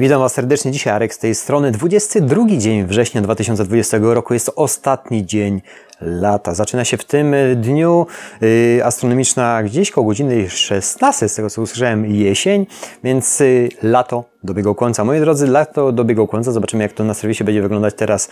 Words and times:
Witam 0.00 0.20
Was 0.20 0.32
serdecznie 0.32 0.72
dzisiaj, 0.72 0.92
Arek 0.94 1.14
z 1.14 1.18
tej 1.18 1.34
strony. 1.34 1.70
22 1.70 2.46
dzień 2.56 2.86
września 2.86 3.22
2020 3.22 3.98
roku 4.00 4.34
jest 4.34 4.50
ostatni 4.56 5.26
dzień 5.26 5.62
lata. 6.00 6.54
Zaczyna 6.54 6.84
się 6.84 6.96
w 6.96 7.04
tym 7.04 7.34
dniu 7.56 8.06
y, 8.42 8.80
astronomiczna 8.84 9.62
gdzieś 9.62 9.90
koło 9.90 10.06
godziny 10.06 10.50
16, 10.50 11.28
z 11.28 11.34
tego 11.34 11.50
co 11.50 11.62
usłyszałem, 11.62 12.06
jesień, 12.06 12.66
więc 13.04 13.40
y, 13.40 13.68
lato 13.82 14.24
dobiegał 14.44 14.74
końca. 14.74 15.04
Moi 15.04 15.20
drodzy, 15.20 15.46
lato 15.46 15.92
dobiegał 15.92 16.26
końca. 16.26 16.52
Zobaczymy, 16.52 16.82
jak 16.82 16.92
to 16.92 17.04
na 17.04 17.14
serwisie 17.14 17.44
będzie 17.44 17.62
wyglądać 17.62 17.94
teraz 17.94 18.28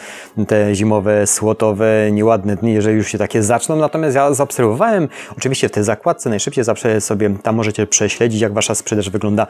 te 0.47 0.75
zimowe, 0.75 1.27
słotowe, 1.27 2.09
nieładne 2.13 2.57
dni, 2.57 2.73
jeżeli 2.73 2.97
już 2.97 3.09
się 3.09 3.19
takie 3.19 3.43
zaczną. 3.43 3.77
Natomiast 3.77 4.17
ja 4.17 4.35
zaobserwowałem, 4.35 5.09
oczywiście 5.39 5.69
w 5.69 5.73
tej 5.73 5.85
zakładce 5.85 6.31
najszybciej 6.31 6.65
zawsze 6.65 7.01
sobie 7.01 7.31
tam 7.43 7.57
możecie 7.57 7.87
prześledzić, 7.87 8.41
jak 8.41 8.53
Wasza 8.53 8.75
sprzedaż 8.75 9.11
wygląda 9.11 9.47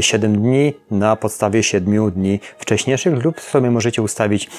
7 0.00 0.36
dni 0.36 0.74
na 0.90 1.16
podstawie 1.16 1.62
7 1.62 2.10
dni 2.10 2.40
wcześniejszych 2.58 3.24
lub 3.24 3.40
sobie 3.40 3.70
możecie 3.70 4.02
ustawić 4.02 4.50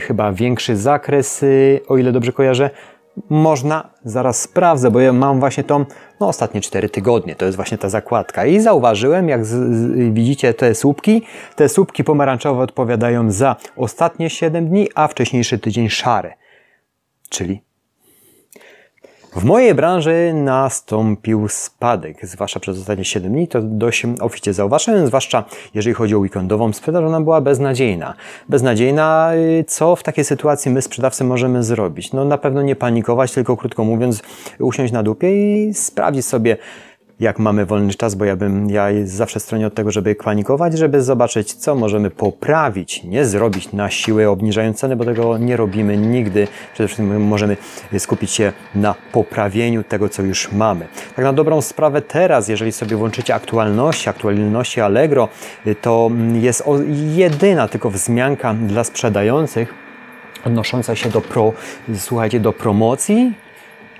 chyba 0.00 0.32
większy 0.32 0.76
zakres, 0.76 1.44
o 1.88 1.96
ile 1.96 2.12
dobrze 2.12 2.21
kojarzę, 2.30 2.70
można, 3.30 3.90
zaraz 4.04 4.40
sprawdzę, 4.40 4.90
bo 4.90 5.00
ja 5.00 5.12
mam 5.12 5.40
właśnie 5.40 5.64
tą, 5.64 5.84
no 6.20 6.28
ostatnie 6.28 6.60
4 6.60 6.88
tygodnie, 6.88 7.34
to 7.36 7.44
jest 7.44 7.56
właśnie 7.56 7.78
ta 7.78 7.88
zakładka. 7.88 8.46
I 8.46 8.60
zauważyłem, 8.60 9.28
jak 9.28 9.46
z, 9.46 9.48
z, 9.48 10.14
widzicie 10.14 10.54
te 10.54 10.74
słupki, 10.74 11.22
te 11.56 11.68
słupki 11.68 12.04
pomarańczowe 12.04 12.62
odpowiadają 12.62 13.30
za 13.30 13.56
ostatnie 13.76 14.30
7 14.30 14.68
dni, 14.68 14.88
a 14.94 15.08
wcześniejszy 15.08 15.58
tydzień 15.58 15.88
szare. 15.88 16.34
Czyli 17.28 17.62
w 19.36 19.44
mojej 19.44 19.74
branży 19.74 20.32
nastąpił 20.34 21.48
spadek, 21.48 22.26
zwłaszcza 22.26 22.60
przez 22.60 22.78
ostatnie 22.78 23.04
7 23.04 23.32
dni, 23.32 23.48
to 23.48 23.62
dość 23.62 24.06
oficie 24.20 24.52
zauważyłem, 24.52 25.06
zwłaszcza 25.06 25.44
jeżeli 25.74 25.94
chodzi 25.94 26.14
o 26.14 26.18
weekendową 26.18 26.72
sprzedaż, 26.72 27.04
ona 27.04 27.20
była 27.20 27.40
beznadziejna. 27.40 28.14
Beznadziejna, 28.48 29.30
y, 29.34 29.64
co 29.68 29.96
w 29.96 30.02
takiej 30.02 30.24
sytuacji 30.24 30.70
my 30.70 30.82
sprzedawcy 30.82 31.24
możemy 31.24 31.62
zrobić? 31.62 32.12
No 32.12 32.24
na 32.24 32.38
pewno 32.38 32.62
nie 32.62 32.76
panikować, 32.76 33.32
tylko 33.32 33.56
krótko 33.56 33.84
mówiąc 33.84 34.22
usiąść 34.58 34.92
na 34.92 35.02
dupie 35.02 35.28
i 35.68 35.74
sprawdzić 35.74 36.26
sobie, 36.26 36.56
jak 37.22 37.38
mamy 37.38 37.66
wolny 37.66 37.94
czas, 37.94 38.14
bo 38.14 38.24
ja 38.24 38.36
bym, 38.36 38.70
ja 38.70 38.86
zawsze 39.04 39.40
stronię 39.40 39.66
od 39.66 39.74
tego, 39.74 39.90
żeby 39.90 40.14
kwanikować, 40.14 40.78
żeby 40.78 41.02
zobaczyć, 41.02 41.54
co 41.54 41.74
możemy 41.74 42.10
poprawić, 42.10 43.04
nie 43.04 43.24
zrobić 43.24 43.72
na 43.72 43.90
siłę 43.90 44.30
obniżając 44.30 44.78
ceny, 44.78 44.96
bo 44.96 45.04
tego 45.04 45.38
nie 45.38 45.56
robimy 45.56 45.96
nigdy. 45.96 46.48
Przede 46.74 46.88
wszystkim 46.88 47.26
możemy 47.26 47.56
skupić 47.98 48.30
się 48.30 48.52
na 48.74 48.94
poprawieniu 49.12 49.84
tego, 49.84 50.08
co 50.08 50.22
już 50.22 50.52
mamy. 50.52 50.86
Tak 51.16 51.24
na 51.24 51.32
dobrą 51.32 51.60
sprawę 51.60 52.02
teraz, 52.02 52.48
jeżeli 52.48 52.72
sobie 52.72 52.96
włączycie 52.96 53.34
aktualności, 53.34 54.08
aktualności 54.08 54.80
Allegro, 54.80 55.28
to 55.80 56.10
jest 56.32 56.64
jedyna 57.14 57.68
tylko 57.68 57.90
wzmianka 57.90 58.54
dla 58.54 58.84
sprzedających 58.84 59.74
odnosząca 60.44 60.96
się 60.96 61.08
do 61.08 61.20
pro, 61.20 61.52
słuchajcie, 61.98 62.40
do 62.40 62.52
promocji, 62.52 63.34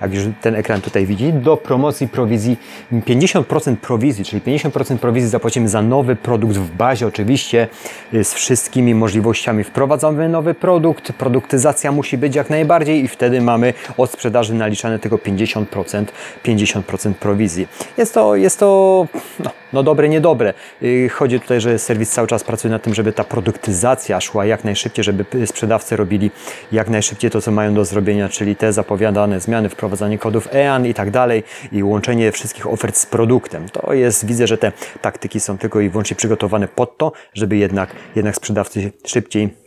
jak 0.01 0.13
już 0.13 0.23
ten 0.41 0.55
ekran 0.55 0.81
tutaj 0.81 1.05
widzi, 1.05 1.33
do 1.33 1.57
promocji 1.57 2.07
prowizji 2.07 2.57
50% 2.93 3.75
prowizji, 3.75 4.25
czyli 4.25 4.41
50% 4.41 4.97
prowizji 4.97 5.29
zapłacimy 5.29 5.69
za 5.69 5.81
nowy 5.81 6.15
produkt 6.15 6.57
w 6.57 6.71
bazie, 6.71 7.07
oczywiście 7.07 7.67
y, 8.13 8.23
z 8.23 8.33
wszystkimi 8.33 8.95
możliwościami. 8.95 9.63
Wprowadzamy 9.63 10.29
nowy 10.29 10.53
produkt, 10.53 11.11
produktyzacja 11.11 11.91
musi 11.91 12.17
być 12.17 12.35
jak 12.35 12.49
najbardziej 12.49 13.03
i 13.03 13.07
wtedy 13.07 13.41
mamy 13.41 13.73
od 13.97 14.11
sprzedaży 14.11 14.53
naliczane 14.53 14.99
tylko 14.99 15.17
50%, 15.17 16.05
50% 16.45 17.13
prowizji. 17.13 17.67
Jest 17.97 18.13
to, 18.13 18.35
jest 18.35 18.59
to 18.59 19.07
no, 19.39 19.51
no 19.73 19.83
dobre, 19.83 20.09
niedobre. 20.09 20.53
Y, 20.83 21.09
chodzi 21.09 21.39
tutaj, 21.39 21.61
że 21.61 21.79
serwis 21.79 22.09
cały 22.09 22.27
czas 22.27 22.43
pracuje 22.43 22.71
nad 22.71 22.83
tym, 22.83 22.93
żeby 22.93 23.13
ta 23.13 23.23
produktyzacja 23.23 24.21
szła 24.21 24.45
jak 24.45 24.63
najszybciej, 24.63 25.03
żeby 25.03 25.25
sprzedawcy 25.45 25.95
robili 25.95 26.31
jak 26.71 26.89
najszybciej 26.89 27.31
to, 27.31 27.41
co 27.41 27.51
mają 27.51 27.73
do 27.73 27.85
zrobienia, 27.85 28.29
czyli 28.29 28.55
te 28.55 28.73
zapowiadane 28.73 29.39
zmiany, 29.39 29.69
wprowadzanie 29.83 30.17
kodów 30.17 30.47
EAN 30.53 30.85
i 30.85 30.93
tak 30.93 31.11
dalej 31.11 31.43
i 31.71 31.83
łączenie 31.83 32.31
wszystkich 32.31 32.67
ofert 32.67 32.97
z 32.97 33.05
produktem. 33.05 33.69
To 33.69 33.93
jest, 33.93 34.25
widzę, 34.25 34.47
że 34.47 34.57
te 34.57 34.71
taktyki 35.01 35.39
są 35.39 35.57
tylko 35.57 35.79
i 35.79 35.89
wyłącznie 35.89 36.15
przygotowane 36.15 36.67
pod 36.67 36.97
to, 36.97 37.11
żeby 37.33 37.57
jednak, 37.57 37.95
jednak 38.15 38.35
sprzedawcy 38.35 38.91
szybciej 39.05 39.63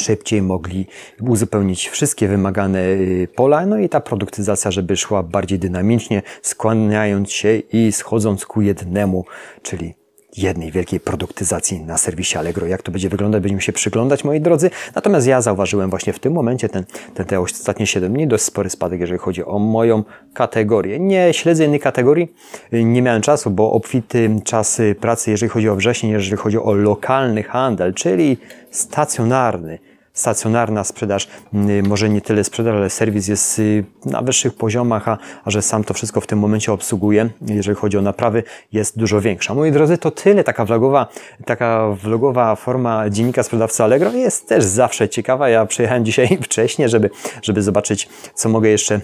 szybciej 0.00 0.42
mogli 0.42 0.86
uzupełnić 1.20 1.88
wszystkie 1.88 2.28
wymagane 2.28 2.78
y, 2.78 3.28
pola, 3.34 3.66
no 3.66 3.78
i 3.78 3.88
ta 3.88 4.00
produktyzacja, 4.00 4.70
żeby 4.70 4.96
szła 4.96 5.22
bardziej 5.22 5.58
dynamicznie, 5.58 6.22
skłaniając 6.42 7.32
się 7.32 7.56
i 7.58 7.92
schodząc 7.92 8.46
ku 8.46 8.60
jednemu, 8.60 9.24
czyli 9.62 9.94
jednej 10.36 10.72
wielkiej 10.72 11.00
produktyzacji 11.00 11.80
na 11.80 11.98
serwisie 11.98 12.38
Allegro. 12.38 12.66
Jak 12.66 12.82
to 12.82 12.92
będzie 12.92 13.08
wyglądać, 13.08 13.42
będziemy 13.42 13.62
się 13.62 13.72
przyglądać, 13.72 14.24
moi 14.24 14.40
drodzy. 14.40 14.70
Natomiast 14.94 15.26
ja 15.26 15.40
zauważyłem 15.40 15.90
właśnie 15.90 16.12
w 16.12 16.18
tym 16.18 16.32
momencie, 16.32 16.68
ten, 16.68 16.84
ten, 17.14 17.26
te 17.26 17.40
ostatnie 17.40 17.86
7 17.86 18.12
dni, 18.12 18.26
dość 18.26 18.44
spory 18.44 18.70
spadek, 18.70 19.00
jeżeli 19.00 19.18
chodzi 19.18 19.44
o 19.44 19.58
moją 19.58 20.04
kategorię. 20.34 21.00
Nie 21.00 21.28
śledzę 21.32 21.64
innej 21.64 21.80
kategorii, 21.80 22.32
nie 22.72 23.02
miałem 23.02 23.22
czasu, 23.22 23.50
bo 23.50 23.72
obfity 23.72 24.30
czas 24.44 24.80
pracy, 25.00 25.30
jeżeli 25.30 25.50
chodzi 25.50 25.68
o 25.68 25.76
wrzesień, 25.76 26.10
jeżeli 26.10 26.36
chodzi 26.36 26.58
o 26.58 26.72
lokalny 26.72 27.42
handel, 27.42 27.94
czyli 27.94 28.36
stacjonarny, 28.70 29.78
stacjonarna 30.18 30.84
sprzedaż, 30.84 31.28
mm, 31.54 31.86
może 31.86 32.08
nie 32.08 32.20
tyle 32.20 32.44
sprzedaż, 32.44 32.74
ale 32.74 32.90
serwis 32.90 33.28
jest 33.28 33.58
y, 33.58 33.84
na 34.04 34.22
wyższych 34.22 34.54
poziomach, 34.54 35.08
a, 35.08 35.18
a 35.44 35.50
że 35.50 35.62
sam 35.62 35.84
to 35.84 35.94
wszystko 35.94 36.20
w 36.20 36.26
tym 36.26 36.38
momencie 36.38 36.72
obsługuje, 36.72 37.30
jeżeli 37.46 37.76
chodzi 37.76 37.98
o 37.98 38.02
naprawy, 38.02 38.42
jest 38.72 38.98
dużo 38.98 39.20
większa. 39.20 39.54
Moi 39.54 39.72
drodzy, 39.72 39.98
to 39.98 40.10
tyle. 40.10 40.44
Taka 40.44 40.64
vlogowa, 40.64 41.06
taka 41.44 41.88
vlogowa 42.02 42.56
forma 42.56 43.10
dziennika 43.10 43.42
sprzedawcy 43.42 43.84
Allegro 43.84 44.12
jest 44.12 44.48
też 44.48 44.64
zawsze 44.64 45.08
ciekawa. 45.08 45.48
Ja 45.48 45.66
przyjechałem 45.66 46.04
dzisiaj 46.04 46.38
wcześniej, 46.42 46.88
żeby, 46.88 47.10
żeby 47.42 47.62
zobaczyć, 47.62 48.08
co 48.34 48.48
mogę 48.48 48.68
jeszcze 48.68 49.00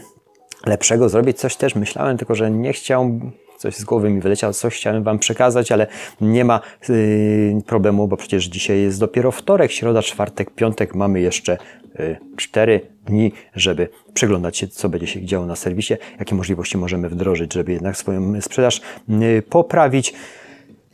lepszego 0.67 1.09
zrobić. 1.09 1.39
Coś 1.39 1.57
też 1.57 1.75
myślałem, 1.75 2.19
tylko 2.19 2.35
że 2.35 2.51
nie 2.51 2.73
chciałem 2.73 3.33
coś 3.59 3.77
z 3.77 3.85
głowy 3.85 4.11
mi 4.11 4.21
wyleciało, 4.21 4.53
coś 4.53 4.77
chciałem 4.77 5.03
Wam 5.03 5.19
przekazać, 5.19 5.73
ale 5.73 5.87
nie 6.21 6.45
ma 6.45 6.61
yy, 6.89 7.63
problemu, 7.67 8.09
bo 8.09 8.17
przecież 8.17 8.45
dzisiaj 8.45 8.81
jest 8.81 9.01
dopiero 9.01 9.33
wtorek, 9.33 9.73
środa, 9.73 10.03
czwartek, 10.03 10.51
piątek, 10.51 10.95
mamy 10.95 11.21
jeszcze 11.21 11.59
yy, 11.99 12.17
cztery 12.37 12.81
dni, 13.07 13.33
żeby 13.55 13.89
przyglądać 14.15 14.57
się, 14.57 14.69
co 14.69 14.89
będzie 14.89 15.07
się 15.07 15.25
działo 15.25 15.47
na 15.47 15.57
serwisie, 15.57 15.95
jakie 16.19 16.35
możliwości 16.35 16.79
możemy 16.79 17.09
wdrożyć, 17.09 17.53
żeby 17.55 17.73
jednak 17.73 17.97
swoją 17.97 18.41
sprzedaż 18.41 18.81
yy, 19.09 19.43
poprawić 19.43 20.15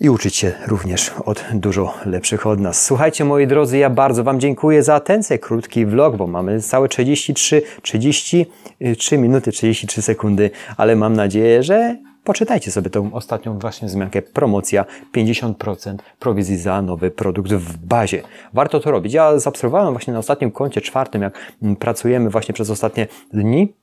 i 0.01 0.11
uczyć 0.11 0.37
się 0.37 0.53
również 0.67 1.11
od 1.25 1.45
dużo 1.55 1.95
lepszych 2.07 2.47
od 2.47 2.61
nas. 2.61 2.85
Słuchajcie, 2.85 3.25
moi 3.25 3.47
drodzy, 3.47 3.79
ja 3.79 3.91
bardzo 3.91 4.25
Wam 4.25 4.41
dziękuję 4.41 4.83
za 4.83 4.95
atencję. 4.95 5.39
Krótki 5.39 5.87
vlog, 5.87 6.17
bo 6.17 6.27
mamy 6.27 6.61
całe 6.61 6.89
33, 6.89 7.63
33 7.83 9.19
minuty, 9.19 9.53
33 9.53 10.03
sekundy, 10.03 10.51
ale 10.77 10.97
mam 10.97 11.13
nadzieję, 11.13 11.63
że 11.63 11.97
Poczytajcie 12.25 12.71
sobie 12.71 12.91
tą 12.91 13.13
ostatnią 13.13 13.59
właśnie 13.59 13.89
wzmiankę 13.89 14.23
promocja 14.23 14.85
50% 15.15 15.97
prowizji 16.19 16.57
za 16.57 16.83
nowy 16.83 17.11
produkt 17.11 17.53
w 17.53 17.77
bazie. 17.77 18.23
Warto 18.53 18.81
to 18.81 18.91
robić. 18.91 19.13
Ja 19.13 19.39
zaobserwowałem 19.39 19.95
właśnie 19.95 20.13
na 20.13 20.19
ostatnim 20.19 20.51
koncie 20.51 20.81
czwartym, 20.81 21.23
jak 21.23 21.39
mm, 21.63 21.77
pracujemy 21.77 22.31
właśnie 22.31 22.55
przez 22.55 22.71
ostatnie 22.71 23.07
dni, 23.33 23.75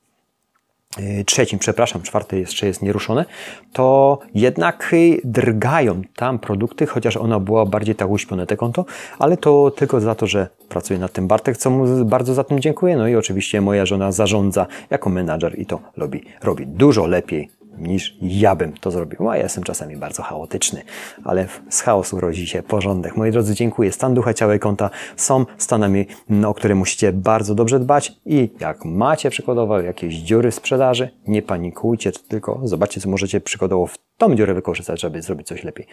y, 1.20 1.24
trzecim, 1.24 1.58
przepraszam, 1.58 2.02
czwarte 2.02 2.38
jeszcze 2.38 2.66
jest 2.66 2.82
nieruszone, 2.82 3.24
to 3.72 4.18
jednak 4.34 4.94
drgają 5.24 6.02
tam 6.16 6.38
produkty, 6.38 6.86
chociaż 6.86 7.16
ono 7.16 7.40
było 7.40 7.66
bardziej 7.66 7.94
tak 7.94 8.10
uśpione 8.10 8.46
te 8.46 8.56
konto, 8.56 8.84
ale 9.18 9.36
to 9.36 9.70
tylko 9.70 10.00
za 10.00 10.14
to, 10.14 10.26
że 10.26 10.48
pracuje 10.68 10.98
nad 10.98 11.12
tym 11.12 11.28
Bartek, 11.28 11.56
co 11.56 11.70
mu 11.70 12.04
bardzo 12.04 12.34
za 12.34 12.44
tym 12.44 12.60
dziękuję. 12.60 12.96
No 12.96 13.08
i 13.08 13.16
oczywiście 13.16 13.60
moja 13.60 13.86
żona 13.86 14.12
zarządza 14.12 14.66
jako 14.90 15.10
menadżer 15.10 15.58
i 15.58 15.66
to 15.66 15.80
robi, 15.96 16.24
robi 16.42 16.66
dużo 16.66 17.06
lepiej 17.06 17.57
niż 17.80 18.16
ja 18.22 18.56
bym 18.56 18.72
to 18.72 18.90
zrobił. 18.90 19.28
A 19.30 19.36
ja 19.36 19.42
jestem 19.42 19.64
czasami 19.64 19.96
bardzo 19.96 20.22
chaotyczny, 20.22 20.82
ale 21.24 21.48
z 21.70 21.80
chaosu 21.80 22.20
rodzi 22.20 22.46
się 22.46 22.62
porządek. 22.62 23.16
Moi 23.16 23.30
drodzy, 23.30 23.54
dziękuję. 23.54 23.92
Stan 23.92 24.14
ducha, 24.14 24.34
ciała 24.34 24.54
i 24.54 24.58
konta 24.58 24.90
są 25.16 25.46
stanami, 25.58 26.06
o 26.46 26.54
które 26.54 26.74
musicie 26.74 27.12
bardzo 27.12 27.54
dobrze 27.54 27.80
dbać 27.80 28.12
i 28.26 28.50
jak 28.60 28.84
macie 28.84 29.30
przykładowo 29.30 29.80
jakieś 29.80 30.14
dziury 30.14 30.50
w 30.50 30.54
sprzedaży, 30.54 31.10
nie 31.26 31.42
panikujcie, 31.42 32.12
tylko 32.12 32.60
zobaczcie, 32.64 33.00
co 33.00 33.08
możecie 33.08 33.40
przykładowo 33.40 33.86
w 33.86 33.98
tą 34.18 34.34
dziurę 34.34 34.54
wykorzystać, 34.54 35.00
żeby 35.00 35.22
zrobić 35.22 35.46
coś 35.46 35.64
lepiej. 35.64 35.86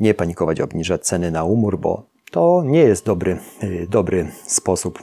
Nie 0.00 0.14
panikować, 0.14 0.60
obniżać 0.60 1.06
ceny 1.06 1.30
na 1.30 1.44
umór, 1.44 1.78
bo 1.78 2.02
to 2.30 2.62
nie 2.66 2.80
jest 2.80 3.06
dobry, 3.06 3.38
y, 3.62 3.86
dobry 3.90 4.28
sposób 4.46 5.02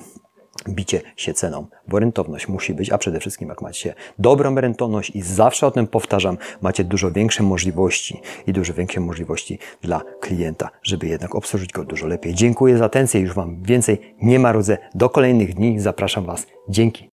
bicie 0.69 1.01
się 1.15 1.33
ceną, 1.33 1.67
bo 1.87 1.99
rentowność 1.99 2.47
musi 2.47 2.73
być, 2.73 2.89
a 2.89 2.97
przede 2.97 3.19
wszystkim 3.19 3.49
jak 3.49 3.61
macie 3.61 3.93
dobrą 4.19 4.55
rentowność 4.55 5.11
i 5.15 5.21
zawsze 5.21 5.67
o 5.67 5.71
tym 5.71 5.87
powtarzam, 5.87 6.37
macie 6.61 6.83
dużo 6.83 7.11
większe 7.11 7.43
możliwości 7.43 8.21
i 8.47 8.53
dużo 8.53 8.73
większe 8.73 8.99
możliwości 8.99 9.59
dla 9.81 10.01
klienta, 10.19 10.69
żeby 10.83 11.07
jednak 11.07 11.35
obsłużyć 11.35 11.71
go 11.71 11.83
dużo 11.83 12.07
lepiej. 12.07 12.33
Dziękuję 12.33 12.77
za 12.77 12.85
atencję, 12.85 13.21
już 13.21 13.33
Wam 13.33 13.63
więcej 13.63 14.15
nie 14.21 14.39
marudzę. 14.39 14.77
Do 14.95 15.09
kolejnych 15.09 15.53
dni 15.53 15.79
zapraszam 15.79 16.25
Was. 16.25 16.47
Dzięki. 16.69 17.10